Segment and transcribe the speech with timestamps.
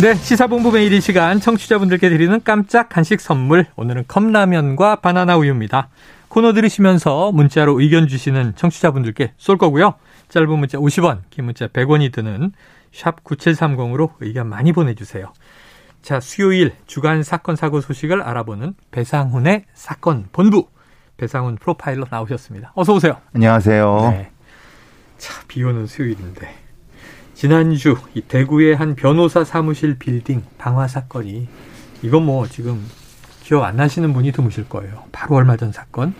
[0.00, 3.66] 네, 시사본부 매일 이 시간 청취자분들께 드리는 깜짝 간식 선물.
[3.76, 5.88] 오늘은 컵라면과 바나나 우유입니다.
[6.28, 9.94] 코너 들으시면서 문자로 의견 주시는 청취자분들께 쏠 거고요.
[10.28, 12.52] 짧은 문자 50원, 긴 문자 100원이 드는
[12.92, 15.32] 샵 9730으로 의견 많이 보내주세요.
[16.02, 20.66] 자, 수요일 주간 사건 사고 소식을 알아보는 배상훈의 사건 본부.
[21.16, 22.72] 배상훈 프로파일러 나오셨습니다.
[22.74, 23.18] 어서 오세요.
[23.32, 24.08] 안녕하세요.
[24.10, 24.30] 네.
[25.18, 26.63] 자, 비 오는 수요일인데
[27.34, 31.48] 지난주 이 대구의 한 변호사 사무실 빌딩 방화 사건이
[32.02, 32.84] 이건 뭐 지금
[33.42, 35.04] 기억 안 나시는 분이 드무실 거예요.
[35.12, 36.14] 바로 얼마 전 사건.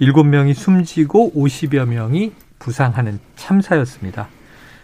[0.00, 4.28] 7명이 숨지고 50여 명이 부상하는 참사였습니다.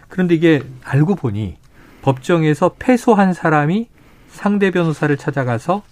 [0.07, 1.57] 그런데 이게 알고 보니
[2.01, 3.89] 법정에서 패소한 사람이
[4.29, 5.83] 상대 변호사를 찾아가서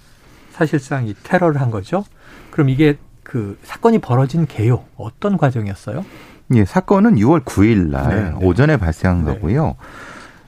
[0.52, 2.06] 사실상 이 테러를 한 거죠.
[2.52, 6.06] 그럼 이게 그 사건이 벌어진 개요 어떤 과정이었어요?
[6.56, 8.46] 예, 사건은 6월 9일 날 네, 네.
[8.46, 9.34] 오전에 발생한 네.
[9.34, 9.76] 거고요.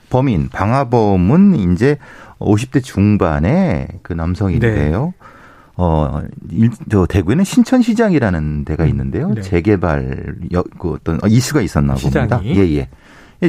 [0.09, 1.97] 범인 방화범은 이제
[2.39, 5.05] 50대 중반의 그 남성인데요.
[5.05, 5.27] 네.
[5.77, 8.89] 어, 일, 저 대구에는 신천시장이라는 데가 음.
[8.89, 9.33] 있는데요.
[9.33, 9.41] 네.
[9.41, 12.27] 재개발 여, 그 어떤 이슈가 있었나 시장이.
[12.29, 12.61] 봅니다.
[12.61, 12.89] 예, 예.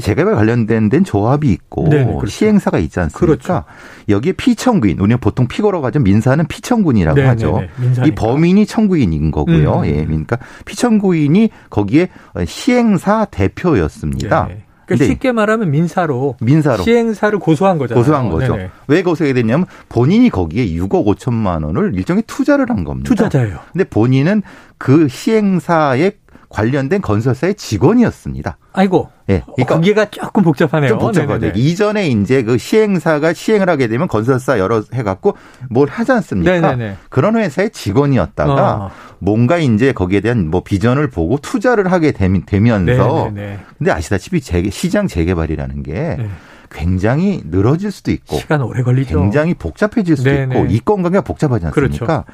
[0.00, 2.26] 재개발 관련된 데는 조합이 있고 네네, 그렇죠.
[2.26, 3.18] 시행사가 있지 않습니까?
[3.18, 3.64] 그렇죠.
[4.08, 6.00] 여기에 피청구인, 우리는 보통 피고로 가죠.
[6.00, 7.62] 민사는 피청군이라고 네네네, 하죠.
[7.76, 8.06] 민사니까.
[8.06, 9.80] 이 범인이 청구인인 거고요.
[9.80, 9.86] 음.
[9.86, 12.08] 예, 그러니까 피청구인이 거기에
[12.46, 14.46] 시행사 대표였습니다.
[14.48, 14.62] 네.
[14.86, 18.02] 그러니까 쉽게 말하면 민사로 민사로 시행사를 고소한 거잖아요.
[18.02, 18.56] 고소한 거죠.
[18.56, 18.70] 네네.
[18.88, 23.08] 왜 고소하게 됐냐면 본인이 거기에 6억 5천만 원을 일종의 투자를 한 겁니다.
[23.08, 23.58] 투자자예요.
[23.72, 24.42] 근데 본인은
[24.78, 26.12] 그 시행사에
[26.48, 28.58] 관련된 건설사의 직원이었습니다.
[28.75, 29.08] 아이고.
[29.32, 29.37] 예.
[29.38, 29.43] 네.
[29.54, 30.91] 그러니까 거기가 조금 복잡하네요.
[30.91, 31.53] 좀 복잡하죠.
[31.54, 35.37] 이전에 이제 그 시행사가 시행을 하게 되면 건설사 여러 해갖고
[35.70, 36.53] 뭘 하지 않습니까?
[36.53, 36.97] 네네네.
[37.09, 38.91] 그런 회사의 직원이었다가 어.
[39.19, 43.59] 뭔가 이제 거기에 대한 뭐 비전을 보고 투자를 하게 되면서 네네네.
[43.78, 46.28] 근데 아시다시피 재개, 시장 재개발이라는 게 네.
[46.70, 49.20] 굉장히 늘어질 수도 있고 시간 오래 걸리죠.
[49.20, 50.54] 굉장히 복잡해질 수도 네네.
[50.54, 52.06] 있고 이권 관계가 복잡하지 않습니까?
[52.06, 52.25] 그렇죠.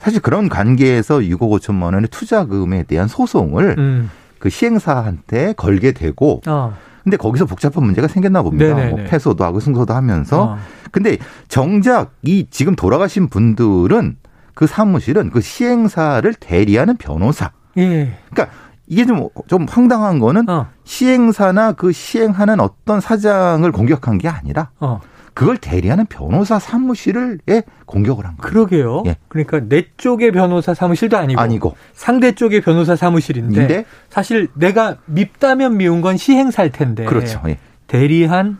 [0.00, 4.10] 사실 그런 관계에서 6억 5천만 원의 투자금에 대한 소송을 음.
[4.46, 6.72] 그 시행사한테 걸게 되고 어.
[7.02, 8.76] 근데 거기서 복잡한 문제가 생겼나 봅니다.
[8.90, 10.58] 뭐 패소도 하고 승소도 하면서 어.
[10.92, 11.18] 근데
[11.48, 14.18] 정작 이 지금 돌아가신 분들은
[14.54, 17.50] 그 사무실은 그 시행사를 대리하는 변호사.
[17.76, 18.16] 예.
[18.30, 18.56] 그러니까
[18.86, 20.68] 이게 좀, 좀 황당한 거는 어.
[20.84, 25.00] 시행사나 그 시행하는 어떤 사장을 공격한 게 아니라 어.
[25.36, 28.50] 그걸 대리하는 변호사 사무실을 예, 공격을 한 거예요.
[28.50, 29.02] 그러게요.
[29.04, 29.16] 예.
[29.28, 31.76] 그러니까 내 쪽의 변호사 사무실도 아니고, 아니고.
[31.92, 33.84] 상대 쪽의 변호사 사무실인데 인데?
[34.08, 37.42] 사실 내가 밉다면 미운 건 시행사일 텐데 그렇죠.
[37.48, 37.58] 예.
[37.86, 38.56] 대리한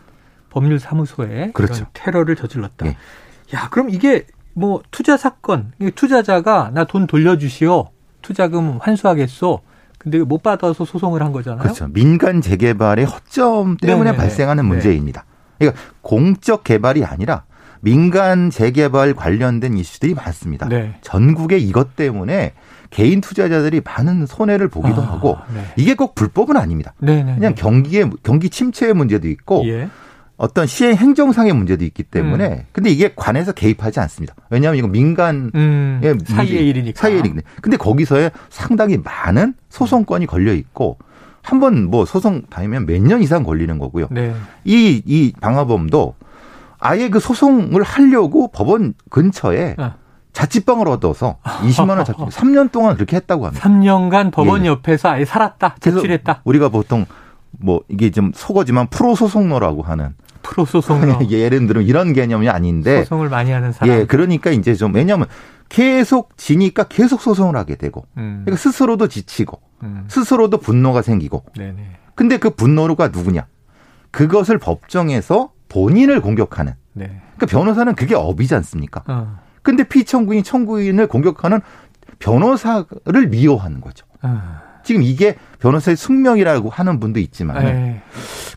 [0.51, 1.87] 법률 사무소에 그렇죠.
[1.93, 2.85] 테러를 저질렀다.
[2.85, 2.97] 예.
[3.55, 7.87] 야, 그럼 이게 뭐 투자 사건, 투자자가 나 돈 돌려주시오.
[8.21, 9.61] 투자금 환수하겠소.
[9.97, 11.63] 근데 못 받아서 소송을 한 거잖아요.
[11.63, 11.87] 그렇죠.
[11.87, 14.69] 민간 재개발의 허점 때문에 네네 발생하는 네.
[14.69, 15.25] 문제입니다.
[15.59, 17.43] 그러니까 공적 개발이 아니라
[17.81, 20.67] 민간 재개발 관련된 이슈들이 많습니다.
[20.67, 20.95] 네.
[21.01, 22.53] 전국에 이것 때문에
[22.89, 25.61] 개인 투자자들이 많은 손해를 보기도 아, 하고 네.
[25.75, 26.93] 이게 꼭 불법은 아닙니다.
[26.99, 29.89] 네네 그냥 경기의 경기 침체의 문제도 있고 예.
[30.37, 32.63] 어떤 시행 행정상의 문제도 있기 때문에 음.
[32.71, 34.35] 근데 이게 관에서 개입하지 않습니다.
[34.49, 37.01] 왜냐하면 이거 민간의 음, 사이의 일이니까.
[37.01, 37.41] 사이의 일인데.
[37.61, 40.99] 근데 거기서에 상당히 많은 소송권이 걸려 있고
[41.49, 44.07] 한 번 뭐 소송 다니면 몇 년 이상 걸리는 거고요.
[44.11, 44.33] 네.
[44.65, 46.15] 이, 이 방화범도
[46.79, 49.95] 아예 그 소송을 하려고 법원 근처에 아.
[50.33, 53.67] 자취방을 얻어서 20만 원 자취 3년 동안 그렇게 했다고 합니다.
[53.67, 54.67] 3년간 법원 예.
[54.67, 55.77] 옆에서 아예 살았다.
[55.79, 56.41] 자취했다.
[56.43, 57.05] 우리가 보통
[57.59, 61.19] 뭐 이게 좀 속어지만 프로 소송로라고 하는 프로 소송로.
[61.31, 63.95] 예를 들면 이런 개념이 아닌데 소송을 많이 하는 사람.
[63.95, 65.27] 예, 그러니까 이제 좀 왜냐하면
[65.69, 68.43] 계속 지니까 계속 소송을 하게 되고 음.
[68.45, 70.05] 그러니까 스스로도 지치고 음.
[70.07, 71.43] 스스로도 분노가 생기고.
[71.55, 71.97] 네네.
[72.15, 73.45] 근데 그 분노가 누구냐?
[74.11, 76.73] 그것을 법정에서 본인을 공격하는.
[76.93, 77.21] 네.
[77.35, 79.03] 그러니까 변호사는 그게 업이지 않습니까?
[79.07, 79.39] 어.
[79.61, 81.59] 근데 피청구인 청구인을 공격하는
[82.19, 84.05] 변호사를 미워하는 거죠.
[84.23, 84.41] 어.
[84.83, 88.01] 지금 이게 변호사의 숙명이라고 하는 분도 있지만 네.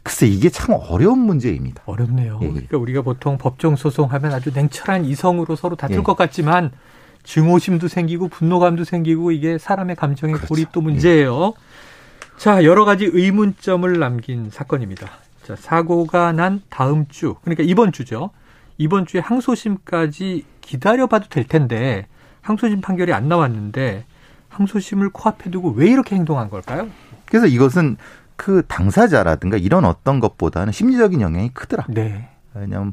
[0.05, 1.82] 글쎄 이게 참 어려운 문제입니다.
[1.87, 2.38] 어렵네요.
[2.43, 2.49] 예.
[2.49, 6.02] 그러니까 우리가 보통 법정 소송하면 아주 냉철한 이성으로 서로 다툴 예.
[6.02, 6.70] 것 같지만
[7.22, 10.49] 증오심도 생기고 분노감도 생기고 이게 사람의 감정의 그렇죠.
[10.49, 11.55] 고립도 문제예요.
[11.56, 12.38] 예.
[12.38, 15.08] 자 여러 가지 의문점을 남긴 사건입니다.
[15.44, 18.31] 자 사고가 난 다음 주 그러니까 이번 주죠.
[18.78, 22.06] 이번 주에 항소심까지 기다려봐도 될 텐데
[22.40, 24.05] 항소심 판결이 안 나왔는데
[24.49, 26.88] 항소심을 코앞에 두고 왜 이렇게 행동한 걸까요?
[27.26, 27.96] 그래서 이것은
[28.37, 31.84] 그 당사자라든가 이런 어떤 것보다는 심리적인 영향이 크더라.
[31.90, 32.28] 네.
[32.55, 32.93] 왜냐하면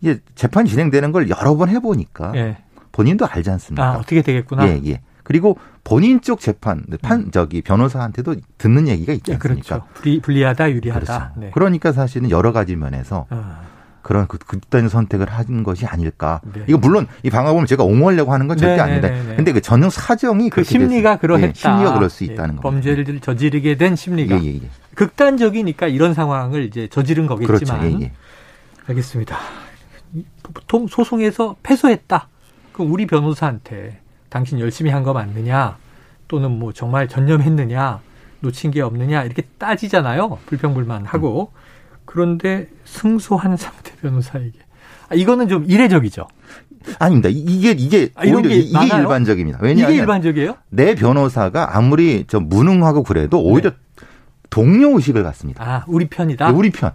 [0.00, 2.58] 이게 재판이 진행되는 걸 여러 번 해보니까 예.
[2.94, 3.84] 본인도 알지 않습니까?
[3.84, 4.68] 아, 어떻게 되겠구나.
[4.68, 5.00] 예, 예.
[5.24, 9.64] 그리고 본인 쪽 재판, 판, 저기 변호사한테도 듣는 얘기가 있지 예, 않습니까?
[9.80, 9.86] 그렇죠.
[9.94, 11.00] 불리, 불리하다, 유리하다.
[11.00, 11.30] 그렇죠.
[11.36, 11.50] 네.
[11.52, 13.62] 그러니까 사실은 여러 가지 면에서 아,
[14.02, 16.40] 그런 그, 그딴 선택을 한 것이 아닐까.
[16.54, 16.62] 네.
[16.68, 19.08] 이거 물론 이 방화범을 제가 옹호하려고 하는 건 절대 네, 아닙니다.
[19.08, 19.36] 네, 네.
[19.36, 21.48] 근데 그 전형 사정이 그 심리가 됐- 그러했다.
[21.48, 22.62] 예, 심리가 그럴 수 예, 있다는 겁니다.
[22.62, 24.36] 범죄를 저지르게 된 심리가.
[24.36, 24.60] 예, 예, 예.
[24.94, 27.80] 극단적이니까 이런 상황을 이제 저지른 거겠지만.
[27.80, 27.98] 그렇죠.
[27.98, 28.12] 예, 예.
[28.86, 29.36] 알겠습니다.
[30.42, 32.28] 보통 소송에서 패소했다.
[32.74, 35.76] 그럼 우리 변호사한테 당신 열심히 한 거 맞느냐?
[36.28, 38.00] 또는 뭐 정말 전념했느냐?
[38.40, 39.22] 놓친 게 없느냐?
[39.24, 40.38] 이렇게 따지잖아요.
[40.46, 41.52] 불평불만하고.
[42.04, 44.58] 그런데 승소한 상대 변호사에게.
[45.08, 46.26] 아, 이거는 좀 이례적이죠.
[46.98, 47.28] 아닙니다.
[47.30, 49.02] 이- 이게 이게 아, 오히려 이- 이게 많아요?
[49.02, 49.58] 일반적입니다.
[49.58, 50.56] 이게 왜냐하면 일반적이에요?
[50.70, 53.70] 내 변호사가 아무리 저 무능하고 그래도 오히려
[54.50, 55.64] 동료 의식을 갖습니다.
[55.64, 56.50] 아, 우리 편이다.
[56.50, 56.92] 우리 편.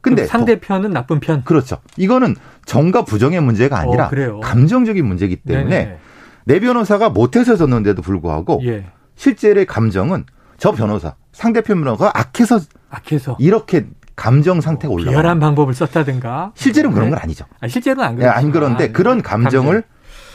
[0.00, 1.42] 근데 상대편은 나쁜 편.
[1.44, 1.78] 그렇죠.
[1.96, 4.40] 이거는 정과 부정의 문제가 아니라 어, 그래요.
[4.40, 5.98] 감정적인 문제이기 때문에 네네.
[6.44, 8.86] 내 변호사가 못해서 졌는데도 불구하고 예.
[9.16, 10.24] 실제의 감정은
[10.58, 12.60] 저 변호사 상대편 변호사가 악해서
[12.90, 13.86] 악해서 이렇게
[14.16, 15.10] 감정 상태가 올라가.
[15.10, 16.52] 비열한 방법을 썼다든가.
[16.54, 17.14] 실제로는 그런 네.
[17.14, 17.46] 건 아니죠.
[17.60, 18.36] 아, 실제로는 안 예, 그렇죠.
[18.38, 19.82] 안 그런데 아, 그런 감정을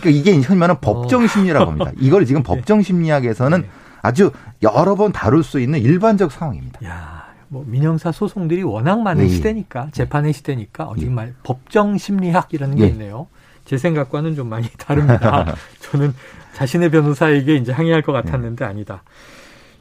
[0.01, 1.91] 그러니까 이게 흔히 말하는 법정 심리라고 합니다.
[1.99, 3.67] 이걸 지금 법정 심리학에서는 네.
[4.01, 4.31] 아주
[4.61, 6.79] 여러 번 다룰 수 있는 일반적 상황입니다.
[6.87, 7.24] 야,
[7.55, 9.33] 뭐 민형사 소송들이 워낙 많은 예, 예.
[9.33, 11.05] 시대니까 재판의 시대니까 어, 예.
[11.05, 12.87] 정말 법정 심리학이라는 게 예.
[12.87, 13.27] 있네요.
[13.63, 15.55] 제 생각과는 좀 많이 다릅니다.
[15.79, 16.13] 저는
[16.53, 19.03] 자신의 변호사에게 이제 항의할 것 같았는데 아니다.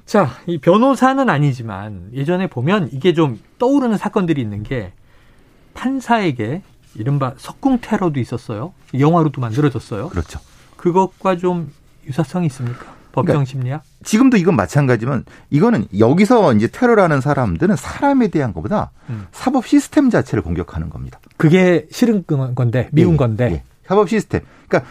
[0.06, 4.93] 자, 이 변호사는 아니지만 예전에 보면 이게 좀 떠오르는 사건들이 있는 게
[5.75, 6.62] 판사에게
[6.94, 8.73] 이른바 석궁 테러도 있었어요.
[8.97, 10.11] 영화로도 만들어졌어요.
[10.11, 10.38] 그렇죠.
[10.76, 11.73] 그것과 좀
[12.06, 12.94] 유사성이 있습니까?
[13.14, 13.82] 법정 그러니까 심리학?
[14.02, 19.26] 지금도 이건 마찬가지지만 이거는 여기서 이제 테러라는 사람들은 사람에 대한 것보다 음.
[19.31, 21.20] 사법 시스템 자체를 공격하는 겁니다.
[21.37, 23.44] 그게 싫은 건데, 미운 예, 건데.
[23.52, 23.62] 예.
[23.87, 24.43] 사법 시스템.
[24.69, 24.90] 그러니까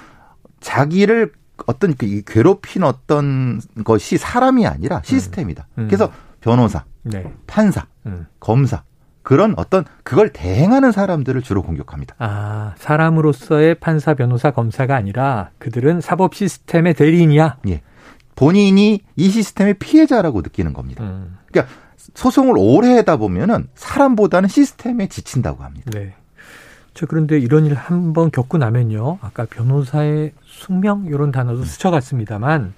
[0.62, 1.34] 자기를
[1.68, 5.68] 어떤 그 괴롭힌 어떤 것이 사람이 아니라 시스템이다.
[5.78, 5.88] 음.
[5.88, 7.32] 그래서 변호사, 네.
[7.46, 8.28] 판사, 음.
[8.40, 8.84] 검사
[9.24, 12.16] 그런 어떤 그걸 대행하는 사람들을 주로 공격합니다.
[12.20, 17.58] 아, 사람으로서의 판사, 변호사, 검사가 아니라 그들은 사법 시스템의 대리인이야.
[17.70, 17.82] 예.
[18.36, 21.04] 본인이 이 시스템의 피해자라고 느끼는 겁니다.
[21.04, 21.38] 음.
[21.52, 21.74] 그러니까
[22.16, 25.92] 소송을 오래 하다 보면은 사람보다는 시스템에 지친다고 합니다.
[25.94, 26.14] 네.
[26.94, 29.18] 저 그런데 이런 일 한 번 겪고 나면요.
[29.22, 32.74] 아까 변호사의 숙명 이런 단어도 스쳐갔습니다만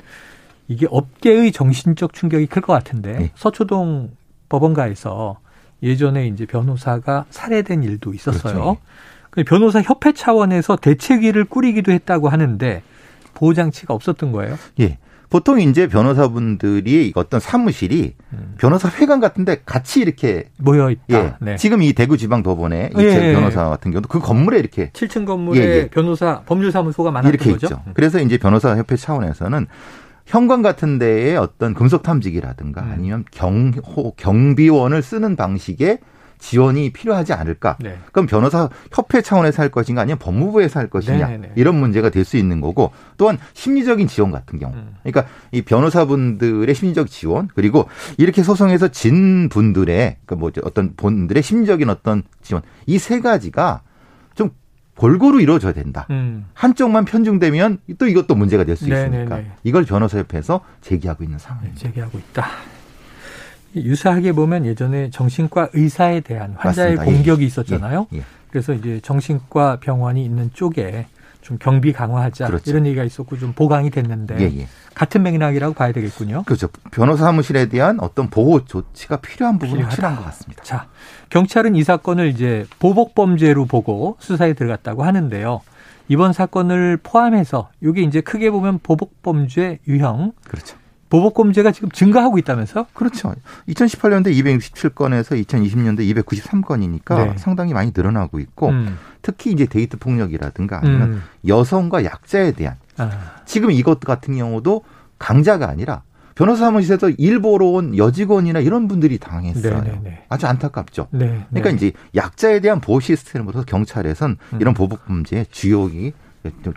[0.68, 3.32] 이게 업계의 정신적 충격이 클 것 같은데 네.
[3.36, 4.12] 서초동
[4.50, 5.40] 법원가에서
[5.84, 8.78] 예전에 이제 변호사가 살해된 일도 있었어요.
[9.34, 9.46] 그렇죠.
[9.46, 12.82] 변호사 협회 차원에서 대책위를 꾸리기도 했다고 하는데
[13.34, 14.58] 보호 장치가 없었던 거예요.
[14.80, 14.98] 예.
[15.30, 18.56] 보통 이제 변호사분들이 어떤 사무실이 음.
[18.58, 21.04] 변호사 회관 같은데 같이 이렇게 모여 있다.
[21.12, 21.34] 예.
[21.42, 21.56] 네.
[21.58, 25.26] 지금 이 대구 지방 법원의 예, 이채 예, 변호사 같은 경우도 그 건물에 이렇게 7층
[25.26, 25.88] 건물에 예, 예.
[25.90, 27.68] 변호사 법률사무소가 많았던 이렇게 거죠.
[27.68, 27.82] 있죠.
[27.94, 29.68] 그래서 이제 변호사 협회 차원에서는
[30.26, 32.92] 현관 같은 데에 어떤 금속 탐지기라든가 음.
[32.92, 36.00] 아니면 경호 경비원을 쓰는 방식의
[36.40, 37.78] 지원이 필요하지 않을까?
[37.80, 37.98] 네.
[38.12, 41.54] 그럼 변호사 협회 차원에서 할 것인가 아니면 법무부에서 할 것이냐 네네네.
[41.56, 44.96] 이런 문제가 될 수 있는 거고 또한 심리적인 지원 같은 경우 음.
[45.04, 52.24] 그러니까 이 변호사분들의 심리적 지원 그리고 이렇게 소송에서 진 분들의 그뭐 어떤 분들의 심리적인 어떤
[52.42, 53.82] 지원 이 세 가지가
[54.34, 54.50] 좀
[54.98, 56.08] 골고루 이루어져야 된다.
[56.10, 56.46] 음.
[56.54, 59.16] 한쪽만 편중되면 또 이것도 문제가 될수 네네네.
[59.24, 61.82] 있으니까 이걸 변호사협회에서 제기하고 있는 네, 상황입니다.
[61.82, 62.48] 제기하고 있다.
[63.84, 67.12] 유사하게 보면 예전에 정신과 의사에 대한 환자의 맞습니다.
[67.12, 67.16] 예.
[67.16, 68.08] 공격이 있었잖아요.
[68.14, 68.24] 예, 예.
[68.50, 71.08] 그래서 이제 정신과 병원이 있는 쪽에
[71.42, 72.72] 좀 경비 강화하자 그렇죠.
[72.72, 74.68] 이런 얘기가 있었고 좀 보강이 됐는데 예, 예.
[74.96, 76.44] 같은 맥락이라고 봐야 되겠군요.
[76.46, 76.70] 그렇죠.
[76.92, 79.86] 변호사 사무실에 대한 어떤 보호 조치가 필요한 필요하다.
[79.86, 80.64] 확실한 것 같습니다.
[80.64, 80.88] 자,
[81.30, 85.62] 경찰은 이 사건을 이제 보복 범죄로 보고 수사에 들어갔다고 하는데요.
[86.08, 90.78] 이번 사건을 포함해서 이게 이제 크게 보면 보복 범죄 유형, 그렇죠.
[91.10, 92.88] 보복 범죄가 지금 증가하고 있다면서?
[92.94, 93.36] 그렇죠.
[93.70, 97.34] 2018년대 267건에서 2020년대 293건이니까 네.
[97.38, 98.98] 상당히 많이 늘어나고 있고 음.
[99.22, 101.24] 특히 이제 데이트 폭력이라든가 아니면 음.
[101.48, 104.84] 여성과 약자에 대한 아, 지금 이것 같은 경우도
[105.20, 106.02] 강자가 아니라
[106.36, 109.82] 변호사 사무실에서 일 보러 온 여직원이나 이런 분들이 당했어요.
[109.82, 110.26] 네네네.
[110.28, 111.08] 아주 안타깝죠.
[111.12, 111.46] 네.
[111.50, 111.76] 그러니까 네.
[111.76, 114.58] 이제 약자에 대한 보호 시스템으로서 경찰에선 음.
[114.60, 116.12] 이런 보복 범죄에 주요히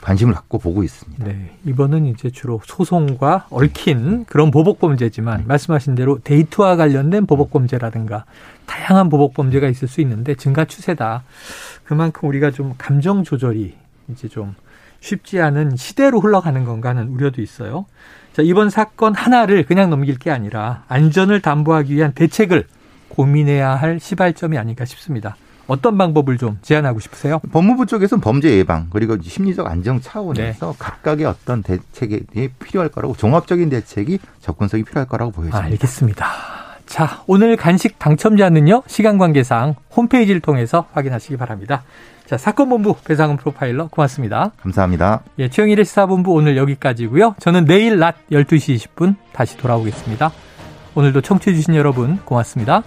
[0.00, 1.25] 관심을 갖고 보고 있습니다.
[1.25, 8.25] 네, 이번은 이제 주로 소송과 얽힌 그런 보복 범죄지만 말씀하신 대로 데이트와 관련된 보복 범죄라든가
[8.66, 11.25] 다양한 보복 범죄가 있을 수 있는데 증가 추세다.
[11.84, 13.75] 그만큼 우리가 좀 감정 조절이
[14.08, 14.54] 이제 좀
[15.00, 17.87] 쉽지 않은 시대로 흘러가는 건가 하는 우려도 있어요.
[18.32, 22.66] 자, 이번 사건 하나를 그냥 넘길 게 아니라 안전을 담보하기 위한 대책을
[23.08, 25.37] 고민해야 할 시발점이 아닌가 싶습니다.
[25.68, 27.40] 어떤 방법을 좀 제안하고 싶으세요?
[27.52, 30.76] 법무부 쪽에서는 범죄 예방 그리고 심리적 안정 차원에서 네.
[30.78, 35.64] 각각의 어떤 대책이 필요할 거라고 종합적인 대책이 접근성이 필요할 거라고 보여집니다.
[35.64, 36.26] 알겠습니다.
[36.87, 41.82] 자, 오늘 간식 당첨자는요, 시간 관계상 홈페이지를 통해서 확인하시기 바랍니다.
[42.25, 44.52] 자, 사건본부 배상훈 프로파일러 고맙습니다.
[44.62, 45.20] 감사합니다.
[45.38, 47.37] 예, 최영일의 시사본부 오늘 여기까지고요.
[47.40, 50.32] 저는 내일 낮 12시 20분 다시 돌아오겠습니다.
[50.94, 52.82] 오늘도 청취해주신 여러분 고맙습니다.